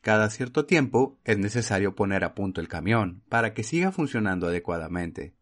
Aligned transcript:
Cada 0.00 0.30
cierto 0.30 0.64
tiempo 0.64 1.18
es 1.24 1.38
necesario 1.38 1.94
poner 1.94 2.24
a 2.24 2.34
punto 2.34 2.60
el 2.60 2.68
camión 2.68 3.22
para 3.28 3.52
que 3.52 3.62
siga 3.62 3.92
funcionando 3.92 4.46
adecuadamente. 4.46 5.34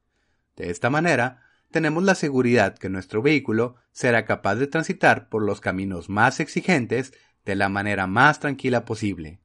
De 0.56 0.70
esta 0.70 0.90
manera, 0.90 1.42
tenemos 1.70 2.02
la 2.02 2.16
seguridad 2.16 2.76
que 2.76 2.88
nuestro 2.88 3.22
vehículo 3.22 3.76
será 3.92 4.24
capaz 4.24 4.56
de 4.56 4.66
transitar 4.66 5.28
por 5.28 5.44
los 5.44 5.60
caminos 5.60 6.08
más 6.08 6.40
exigentes 6.40 7.12
de 7.44 7.54
la 7.54 7.68
manera 7.68 8.06
más 8.08 8.40
tranquila 8.40 8.84
posible. 8.84 9.40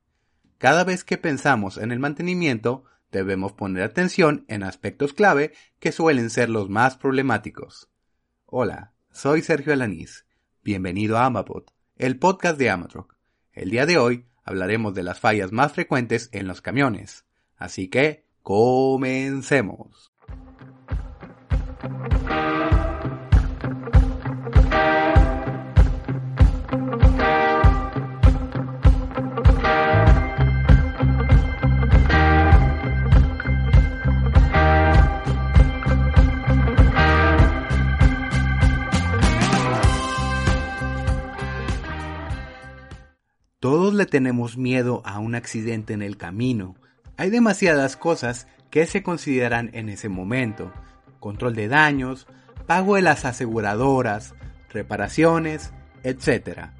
Cada 0.58 0.84
vez 0.84 1.04
que 1.04 1.18
pensamos 1.18 1.78
en 1.78 1.92
el 1.92 2.00
mantenimiento, 2.00 2.86
debemos 3.12 3.54
poner 3.54 3.84
atención 3.84 4.46
en 4.48 4.64
aspectos 4.64 5.14
clave 5.14 5.54
que 5.80 5.92
suelen 5.92 6.32
ser 6.32 6.50
los 6.50 6.70
más 6.70 6.98
problemáticos. 6.98 7.90
Hola, 8.46 8.94
soy 9.12 9.44
Sergio 9.44 9.74
Alanís. 9.74 10.26
Bienvenido 10.64 11.18
a 11.18 11.26
Amapod, 11.26 11.66
el 11.98 12.18
podcast 12.18 12.58
de 12.58 12.72
Amatroc. 12.72 13.16
El 13.52 13.70
día 13.70 13.86
de 13.86 13.98
hoy 14.00 14.26
hablaremos 14.44 14.94
de 14.94 15.04
las 15.04 15.20
fallas 15.20 15.52
más 15.52 15.74
frecuentes 15.74 16.30
en 16.32 16.48
los 16.48 16.62
camiones. 16.62 17.26
Así 17.58 17.90
que, 17.90 18.26
comencemos. 18.42 20.13
Todos 43.64 43.94
le 43.94 44.06
tenemos 44.06 44.58
miedo 44.58 45.02
a 45.06 45.20
un 45.20 45.36
accidente 45.36 45.94
en 45.94 46.02
el 46.02 46.18
camino. 46.18 46.76
Hay 47.16 47.30
demasiadas 47.30 47.96
cosas 47.96 48.46
que 48.70 48.86
se 48.86 49.04
consideran 49.04 49.70
en 49.72 49.88
ese 49.88 50.10
momento. 50.10 50.74
Control 51.22 51.56
de 51.56 51.70
daños, 51.70 52.28
pago 52.68 52.96
de 52.96 53.04
las 53.04 53.24
aseguradoras, 53.24 54.36
reparaciones, 54.70 55.72
etc. 56.04 56.72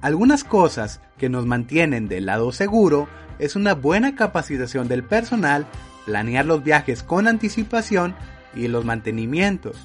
Algunas 0.00 0.42
cosas 0.42 1.00
que 1.16 1.28
nos 1.28 1.46
mantienen 1.46 2.08
del 2.08 2.26
lado 2.26 2.50
seguro 2.50 3.06
es 3.38 3.54
una 3.54 3.74
buena 3.74 4.16
capacitación 4.16 4.88
del 4.88 5.04
personal, 5.04 5.68
planear 6.06 6.44
los 6.44 6.64
viajes 6.64 7.04
con 7.04 7.28
anticipación 7.28 8.16
y 8.52 8.66
los 8.66 8.84
mantenimientos. 8.84 9.76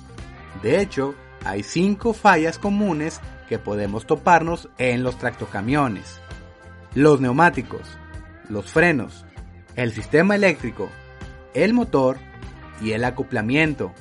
De 0.63 0.81
hecho, 0.81 1.13
hay 1.45 1.61
cinco 1.61 2.13
fallas 2.13 2.57
comunes 2.57 3.21
que 3.47 3.59
podemos 3.59 4.07
toparnos 4.07 4.69
en 4.79 5.03
los 5.03 5.19
tractocamiones 5.19 6.19
los 6.93 7.21
neumáticos, 7.21 7.97
los 8.49 8.71
frenos, 8.71 9.25
el 9.75 9.91
sistema 9.91 10.35
eléctrico, 10.35 10.89
el 11.53 11.73
motor 11.73 12.17
y 12.81 12.91
el 12.91 13.03
acoplamiento. 13.03 13.93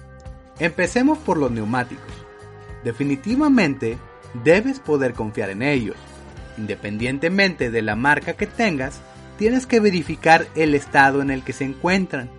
Empecemos 0.59 1.19
por 1.19 1.37
los 1.37 1.51
neumáticos. 1.51 2.13
Definitivamente 2.85 3.99
debes 4.45 4.81
poder 4.81 5.13
confiar 5.13 5.51
en 5.51 5.63
ellos. 5.63 5.97
Independientemente 6.57 7.71
de 7.71 7.83
la 7.83 7.97
marca 7.97 8.35
que 8.35 8.47
tengas, 8.47 9.01
tienes 9.39 9.67
que 9.67 9.81
verificar 9.81 10.47
el 10.55 10.75
estado 10.75 11.21
en 11.21 11.31
el 11.31 11.43
que 11.43 11.53
se 11.53 11.65
encuentran. 11.65 12.31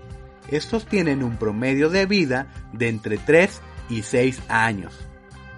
Estos 0.49 0.85
tienen 0.85 1.23
un 1.23 1.37
promedio 1.37 1.89
de 1.89 2.05
vida 2.05 2.47
de 2.73 2.89
entre 2.89 3.17
3 3.17 3.61
y 3.89 4.01
6 4.01 4.41
años. 4.47 4.93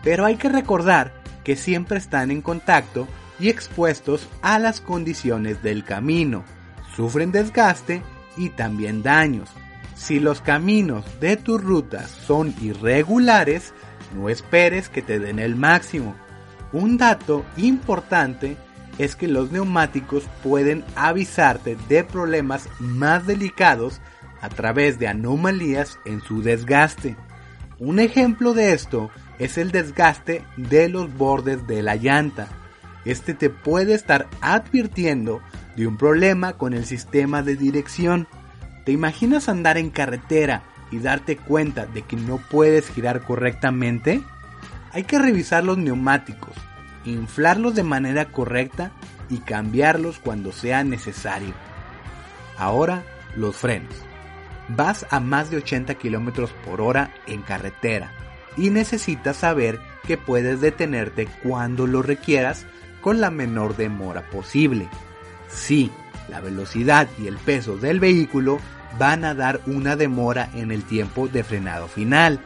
Pero 0.03 0.25
hay 0.25 0.35
que 0.35 0.50
recordar 0.50 1.13
que 1.44 1.56
siempre 1.56 1.97
están 1.97 2.31
en 2.31 2.41
contacto 2.41 3.07
y 3.39 3.50
expuestos 3.50 4.27
a 4.41 4.59
las 4.59 4.81
condiciones 4.81 5.63
del 5.63 5.83
camino. 5.83 6.44
Sufren 6.95 7.31
desgaste 7.31 8.03
y 8.38 8.50
también 8.50 9.01
daños. 9.01 9.50
Si 9.95 10.19
los 10.19 10.41
caminos 10.41 11.05
de 11.19 11.38
tu 11.38 11.57
ruta 11.57 12.07
son 12.07 12.53
irregulares, 12.61 13.73
no 14.16 14.29
esperes 14.29 14.89
que 14.89 15.01
te 15.01 15.19
den 15.19 15.39
el 15.39 15.55
máximo. 15.55 16.16
Un 16.72 16.97
dato 16.97 17.45
importante 17.57 18.57
es 18.97 19.16
que 19.16 19.27
los 19.27 19.51
neumáticos 19.51 20.23
pueden 20.44 20.83
avisarte 20.95 21.77
de 21.88 22.03
problemas 22.03 22.69
más 22.79 23.25
delicados 23.25 24.01
a 24.41 24.50
través 24.50 25.00
de 25.00 25.07
anomalías 25.07 26.00
en 26.06 26.21
su 26.21 26.41
desgaste. 26.41 27.16
Un 27.77 28.00
ejemplo 28.00 28.53
de 28.53 28.73
esto 28.73 29.09
es 29.38 29.57
el 29.57 29.71
desgaste 29.71 30.44
de 30.57 30.89
los 30.89 31.13
bordes 31.13 31.66
de 31.66 31.81
la 31.81 31.95
llanta 31.95 32.58
este 33.11 33.33
te 33.33 33.49
puede 33.49 33.93
estar 33.93 34.27
advirtiendo 34.41 35.41
de 35.75 35.87
un 35.87 35.97
problema 35.97 36.53
con 36.53 36.73
el 36.73 36.85
sistema 36.85 37.41
de 37.41 37.55
dirección. 37.55 38.27
¿Te 38.85 38.91
imaginas 38.91 39.49
andar 39.49 39.77
en 39.77 39.89
carretera 39.89 40.63
y 40.91 40.99
darte 40.99 41.37
cuenta 41.37 41.85
de 41.85 42.01
que 42.01 42.15
no 42.15 42.37
puedes 42.37 42.89
girar 42.89 43.21
correctamente? 43.23 44.21
Hay 44.91 45.03
que 45.03 45.19
revisar 45.19 45.63
los 45.63 45.77
neumáticos, 45.77 46.55
inflarlos 47.05 47.75
de 47.75 47.83
manera 47.83 48.25
correcta 48.25 48.91
y 49.29 49.37
cambiarlos 49.39 50.19
cuando 50.19 50.51
sea 50.51 50.83
necesario. 50.83 51.53
Ahora, 52.57 53.03
los 53.35 53.55
frenos. 53.55 53.93
Vas 54.67 55.05
a 55.09 55.19
más 55.19 55.49
de 55.49 55.57
80 55.57 55.95
km 55.95 56.49
por 56.65 56.81
hora 56.81 57.13
en 57.25 57.41
carretera 57.41 58.11
y 58.57 58.69
necesitas 58.69 59.37
saber 59.37 59.79
que 60.05 60.17
puedes 60.17 60.61
detenerte 60.61 61.27
cuando 61.43 61.87
lo 61.87 62.01
requieras 62.01 62.65
con 63.01 63.21
la 63.21 63.29
menor 63.29 63.75
demora 63.75 64.29
posible. 64.29 64.89
Sí, 65.47 65.91
la 66.29 66.41
velocidad 66.41 67.07
y 67.17 67.27
el 67.27 67.37
peso 67.37 67.77
del 67.77 67.99
vehículo 67.99 68.59
van 68.97 69.25
a 69.25 69.33
dar 69.33 69.61
una 69.65 69.95
demora 69.95 70.49
en 70.53 70.71
el 70.71 70.83
tiempo 70.83 71.27
de 71.27 71.43
frenado 71.43 71.88
final, 71.88 72.39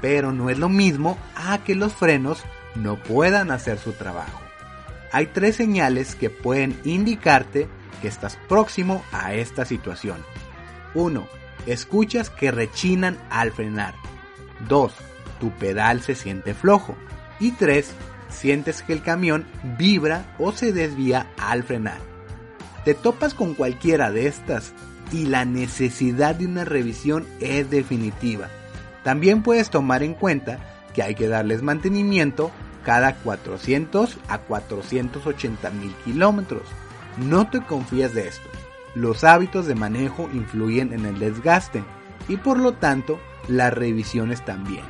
pero 0.00 0.32
no 0.32 0.50
es 0.50 0.58
lo 0.58 0.68
mismo 0.68 1.18
a 1.34 1.58
que 1.58 1.74
los 1.74 1.94
frenos 1.94 2.44
no 2.74 2.96
puedan 2.96 3.50
hacer 3.50 3.78
su 3.78 3.92
trabajo. 3.92 4.40
Hay 5.12 5.26
tres 5.26 5.56
señales 5.56 6.14
que 6.14 6.30
pueden 6.30 6.78
indicarte 6.84 7.68
que 8.02 8.08
estás 8.08 8.36
próximo 8.48 9.02
a 9.12 9.34
esta 9.34 9.64
situación. 9.64 10.18
1. 10.94 11.26
Escuchas 11.66 12.30
que 12.30 12.50
rechinan 12.50 13.18
al 13.30 13.52
frenar. 13.52 13.94
2. 14.68 14.92
Tu 15.40 15.50
pedal 15.52 16.02
se 16.02 16.14
siente 16.14 16.54
flojo. 16.54 16.96
Y 17.38 17.52
3 17.52 17.92
sientes 18.36 18.82
que 18.82 18.92
el 18.92 19.02
camión 19.02 19.46
vibra 19.78 20.34
o 20.38 20.52
se 20.52 20.72
desvía 20.72 21.26
al 21.38 21.64
frenar. 21.64 21.98
Te 22.84 22.94
topas 22.94 23.34
con 23.34 23.54
cualquiera 23.54 24.12
de 24.12 24.28
estas 24.28 24.72
y 25.12 25.26
la 25.26 25.44
necesidad 25.44 26.34
de 26.36 26.46
una 26.46 26.64
revisión 26.64 27.26
es 27.40 27.70
definitiva. 27.70 28.48
También 29.02 29.42
puedes 29.42 29.70
tomar 29.70 30.02
en 30.02 30.14
cuenta 30.14 30.58
que 30.94 31.02
hay 31.02 31.14
que 31.14 31.28
darles 31.28 31.62
mantenimiento 31.62 32.50
cada 32.84 33.14
400 33.16 34.18
a 34.28 34.38
480 34.38 35.70
mil 35.70 35.92
kilómetros. 36.04 36.62
No 37.16 37.48
te 37.50 37.60
confíes 37.60 38.14
de 38.14 38.28
esto. 38.28 38.48
Los 38.94 39.24
hábitos 39.24 39.66
de 39.66 39.74
manejo 39.74 40.30
influyen 40.32 40.92
en 40.92 41.06
el 41.06 41.18
desgaste 41.18 41.82
y 42.28 42.36
por 42.36 42.58
lo 42.58 42.74
tanto 42.74 43.18
las 43.48 43.72
revisiones 43.72 44.44
también. 44.44 44.84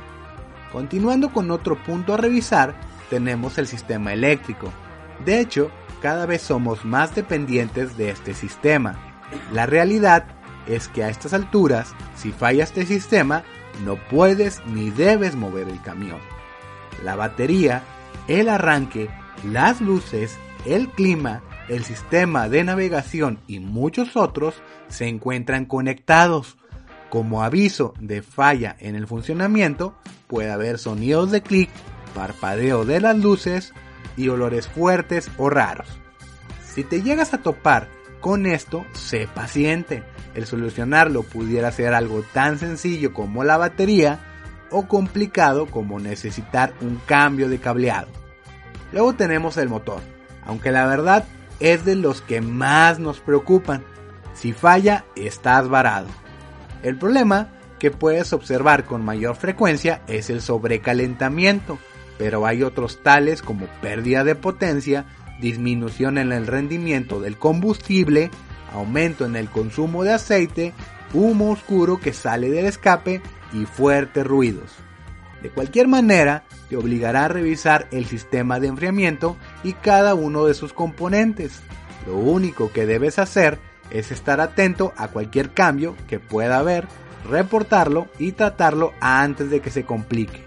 Continuando 0.71 1.33
con 1.33 1.51
otro 1.51 1.81
punto 1.83 2.13
a 2.13 2.17
revisar 2.17 2.75
tenemos 3.09 3.57
el 3.57 3.67
sistema 3.67 4.13
eléctrico. 4.13 4.71
De 5.25 5.39
hecho, 5.39 5.71
cada 6.01 6.25
vez 6.25 6.41
somos 6.41 6.85
más 6.85 7.15
dependientes 7.15 7.97
de 7.97 8.09
este 8.09 8.33
sistema. 8.33 8.97
La 9.51 9.65
realidad 9.65 10.25
es 10.67 10.87
que 10.87 11.03
a 11.03 11.09
estas 11.09 11.33
alturas, 11.33 11.93
si 12.15 12.31
falla 12.31 12.63
este 12.63 12.85
sistema, 12.85 13.43
no 13.83 13.95
puedes 13.95 14.61
ni 14.65 14.89
debes 14.89 15.35
mover 15.35 15.69
el 15.69 15.81
camión. 15.81 16.19
La 17.03 17.15
batería, 17.15 17.83
el 18.27 18.49
arranque, 18.49 19.09
las 19.43 19.81
luces, 19.81 20.37
el 20.65 20.89
clima, 20.89 21.43
el 21.69 21.83
sistema 21.83 22.49
de 22.49 22.63
navegación 22.63 23.39
y 23.47 23.59
muchos 23.59 24.15
otros 24.15 24.55
se 24.87 25.07
encuentran 25.07 25.65
conectados. 25.65 26.57
Como 27.09 27.43
aviso 27.43 27.93
de 27.99 28.21
falla 28.21 28.75
en 28.79 28.95
el 28.95 29.07
funcionamiento, 29.07 29.95
puede 30.27 30.51
haber 30.51 30.77
sonidos 30.77 31.31
de 31.31 31.41
clic 31.41 31.69
parpadeo 32.17 32.83
de 32.83 32.99
las 32.99 33.15
luces 33.15 33.73
y 34.15 34.29
olores 34.29 34.67
fuertes 34.67 35.29
o 35.37 35.51
raros. 35.51 35.87
Si 36.67 36.83
te 36.83 37.03
llegas 37.03 37.35
a 37.35 37.37
topar 37.37 37.89
con 38.21 38.47
esto, 38.47 38.87
sé 38.93 39.29
paciente. 39.31 40.03
El 40.33 40.47
solucionarlo 40.47 41.21
pudiera 41.21 41.71
ser 41.71 41.93
algo 41.93 42.23
tan 42.33 42.57
sencillo 42.57 43.13
como 43.13 43.43
la 43.43 43.57
batería 43.57 44.19
o 44.71 44.87
complicado 44.87 45.67
como 45.67 45.99
necesitar 45.99 46.73
un 46.81 46.99
cambio 47.05 47.49
de 47.49 47.59
cableado. 47.59 48.07
Luego 48.91 49.13
tenemos 49.13 49.57
el 49.57 49.69
motor, 49.69 50.01
aunque 50.43 50.71
la 50.71 50.87
verdad 50.87 51.25
es 51.59 51.85
de 51.85 51.95
los 51.95 52.21
que 52.21 52.41
más 52.41 52.97
nos 52.97 53.19
preocupan. 53.19 53.83
Si 54.33 54.53
falla, 54.53 55.05
estás 55.15 55.69
varado. 55.69 56.07
El 56.81 56.97
problema 56.97 57.49
que 57.77 57.91
puedes 57.91 58.33
observar 58.33 58.85
con 58.85 59.05
mayor 59.05 59.35
frecuencia 59.35 60.01
es 60.07 60.31
el 60.31 60.41
sobrecalentamiento, 60.41 61.77
pero 62.17 62.45
hay 62.45 62.63
otros 62.63 63.03
tales 63.03 63.41
como 63.41 63.67
pérdida 63.81 64.23
de 64.23 64.35
potencia, 64.35 65.05
disminución 65.39 66.17
en 66.17 66.31
el 66.31 66.47
rendimiento 66.47 67.19
del 67.19 67.37
combustible, 67.37 68.31
aumento 68.73 69.25
en 69.25 69.35
el 69.35 69.49
consumo 69.49 70.03
de 70.03 70.13
aceite, 70.13 70.73
humo 71.13 71.51
oscuro 71.51 71.99
que 71.99 72.13
sale 72.13 72.49
del 72.49 72.65
escape 72.65 73.21
y 73.53 73.65
fuertes 73.65 74.25
ruidos. 74.25 74.71
De 75.41 75.49
cualquier 75.49 75.87
manera, 75.87 76.43
te 76.69 76.77
obligará 76.77 77.25
a 77.25 77.29
revisar 77.29 77.87
el 77.91 78.05
sistema 78.05 78.59
de 78.59 78.67
enfriamiento 78.67 79.37
y 79.63 79.73
cada 79.73 80.15
uno 80.15 80.45
de 80.45 80.53
sus 80.53 80.73
componentes. 80.73 81.61
Lo 82.07 82.17
único 82.17 82.71
que 82.71 82.85
debes 82.85 83.19
hacer 83.19 83.59
es 83.91 84.11
estar 84.11 84.41
atento 84.41 84.93
a 84.97 85.09
cualquier 85.09 85.51
cambio 85.51 85.95
que 86.07 86.19
pueda 86.19 86.57
haber, 86.57 86.87
reportarlo 87.29 88.07
y 88.17 88.31
tratarlo 88.31 88.93
antes 88.99 89.49
de 89.49 89.59
que 89.59 89.69
se 89.69 89.85
complique. 89.85 90.43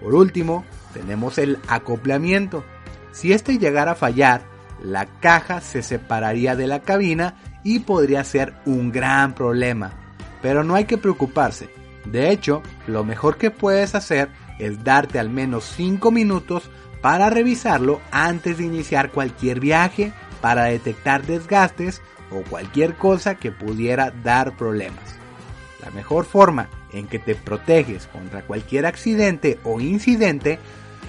Por 0.00 0.14
último, 0.14 0.64
tenemos 0.98 1.38
el 1.38 1.58
acoplamiento. 1.68 2.64
Si 3.12 3.32
este 3.32 3.58
llegara 3.58 3.92
a 3.92 3.94
fallar, 3.94 4.42
la 4.82 5.06
caja 5.06 5.60
se 5.60 5.82
separaría 5.82 6.56
de 6.56 6.66
la 6.66 6.80
cabina 6.80 7.36
y 7.62 7.80
podría 7.80 8.24
ser 8.24 8.54
un 8.66 8.90
gran 8.90 9.34
problema. 9.34 9.92
Pero 10.42 10.64
no 10.64 10.74
hay 10.74 10.86
que 10.86 10.98
preocuparse. 10.98 11.70
De 12.04 12.30
hecho, 12.30 12.62
lo 12.86 13.04
mejor 13.04 13.36
que 13.36 13.50
puedes 13.50 13.94
hacer 13.94 14.28
es 14.58 14.82
darte 14.82 15.20
al 15.20 15.30
menos 15.30 15.64
5 15.76 16.10
minutos 16.10 16.68
para 17.00 17.30
revisarlo 17.30 18.00
antes 18.10 18.58
de 18.58 18.64
iniciar 18.64 19.12
cualquier 19.12 19.60
viaje 19.60 20.12
para 20.40 20.64
detectar 20.64 21.24
desgastes 21.24 22.02
o 22.30 22.42
cualquier 22.42 22.94
cosa 22.94 23.36
que 23.36 23.52
pudiera 23.52 24.10
dar 24.10 24.56
problemas. 24.56 25.16
La 25.80 25.90
mejor 25.92 26.24
forma 26.24 26.68
en 26.92 27.06
que 27.06 27.20
te 27.20 27.36
proteges 27.36 28.08
contra 28.08 28.42
cualquier 28.42 28.84
accidente 28.86 29.60
o 29.62 29.80
incidente 29.80 30.58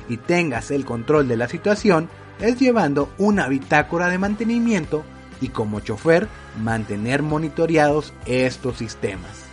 y 0.10 0.18
tengas 0.18 0.72
el 0.72 0.84
control 0.84 1.28
de 1.28 1.38
la 1.38 1.48
situación 1.48 2.10
es 2.42 2.60
llevando 2.60 3.14
una 3.18 3.48
bitácora 3.48 4.08
de 4.08 4.18
mantenimiento 4.18 5.06
y 5.40 5.50
como 5.50 5.80
chofer 5.80 6.28
mantener 6.62 7.24
monitoreados 7.24 8.14
estos 8.26 8.78
sistemas. 8.78 9.46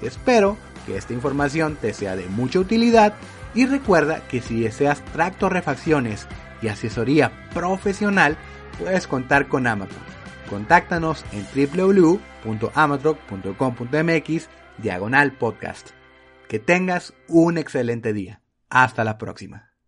Espero 0.00 0.56
que 0.86 0.96
esta 0.96 1.12
información 1.12 1.76
te 1.80 1.92
sea 1.92 2.16
de 2.16 2.26
mucha 2.26 2.58
utilidad 2.58 3.14
y 3.54 3.66
recuerda 3.66 4.26
que 4.28 4.40
si 4.40 4.60
deseas 4.60 5.04
tracto 5.06 5.48
refacciones 5.48 6.26
y 6.62 6.68
asesoría 6.68 7.32
profesional 7.52 8.36
puedes 8.78 9.06
contar 9.06 9.48
con 9.48 9.66
Amatroc. 9.66 9.98
Contáctanos 10.48 11.24
en 11.32 11.46
www.amatroc.com.mx 12.44 14.48
diagonal 14.78 15.32
podcast. 15.32 15.90
Que 16.48 16.58
tengas 16.58 17.12
un 17.28 17.58
excelente 17.58 18.12
día. 18.12 18.40
Hasta 18.68 19.04
la 19.04 19.18
próxima. 19.18 19.69